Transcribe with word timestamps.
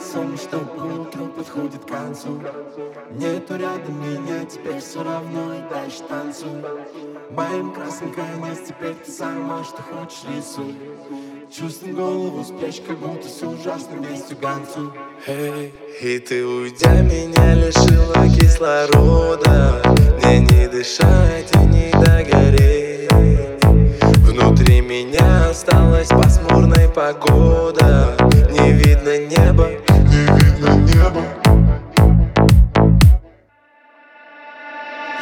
сон 0.00 0.36
Что 0.36 0.58
утро 0.58 1.24
подходит 1.36 1.84
к 1.84 1.88
концу. 1.88 2.40
Нету 3.10 3.56
рядом 3.56 4.00
меня, 4.00 4.44
теперь 4.44 4.80
все 4.80 5.02
равно 5.02 5.54
и 5.54 5.62
дальше 5.70 6.02
танцуй 6.08 6.62
Моим 7.30 7.72
красным 7.72 8.12
конец, 8.12 8.58
теперь 8.66 8.94
ты 8.94 9.10
сама, 9.10 9.64
что 9.64 9.82
хочешь 9.82 10.24
рисуй. 10.34 10.74
Чувствуем 11.50 11.96
голову 11.96 12.44
спрячь, 12.44 12.80
как 12.86 12.98
будто 12.98 13.26
все 13.26 13.48
ужасно 13.48 13.96
вместе 13.96 14.34
ганцу 14.36 14.92
Эй, 15.26 15.74
и 16.00 16.18
ты 16.20 16.46
уйдя 16.46 17.02
меня 17.02 17.54
лишила 17.54 18.28
кислорода. 18.28 19.82
Мне 20.22 20.40
не 20.40 20.68
дышать 20.68 21.29
осталась 25.70 26.08
пасмурная 26.08 26.88
погода. 26.88 28.16
Не 28.50 28.72
видно 28.72 29.18
неба, 29.26 29.68
Не 29.88 30.24
видно 30.36 30.70
неба. 30.74 31.22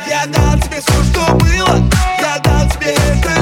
Я 0.08 0.26
дал 0.26 0.58
тебе 0.60 0.80
все, 0.80 1.02
что 1.04 1.34
было. 1.34 1.82
Я 2.20 2.38
дал 2.42 2.68
тебе 2.70 2.94
это 2.94 3.37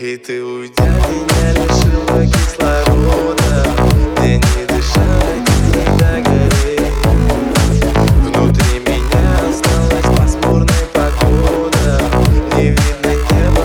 И 0.00 0.16
ты 0.16 0.44
уйдя 0.44 0.84
меня 0.84 1.52
лишила 1.54 2.24
кислорода. 2.24 3.66
Мне 4.20 4.36
не 4.36 4.64
дышать, 4.66 5.48
не 5.74 5.84
догореть. 5.98 6.92
Внутри 8.22 8.78
меня 8.78 9.26
осталась 9.48 10.08
пасмурная 10.16 10.86
погода. 10.94 12.00
Не 12.56 12.66
видно 12.68 13.12
неба, 13.32 13.64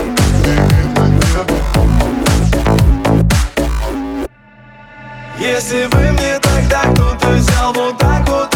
не 5.38 5.46
Если 5.46 5.86
бы 5.86 5.98
мне 5.98 6.40
тогда 6.40 6.82
кто-то 6.92 7.28
взял 7.28 7.72
вот 7.72 7.96
так 7.96 8.28
вот 8.28 8.53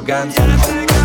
guns. 0.00 0.99